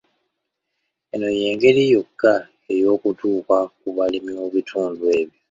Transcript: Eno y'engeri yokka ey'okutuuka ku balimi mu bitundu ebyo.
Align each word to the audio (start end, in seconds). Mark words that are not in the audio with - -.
Eno 1.13 1.27
y'engeri 1.39 1.81
yokka 1.93 2.33
ey'okutuuka 2.73 3.57
ku 3.79 3.87
balimi 3.95 4.31
mu 4.39 4.47
bitundu 4.53 5.03
ebyo. 5.19 5.39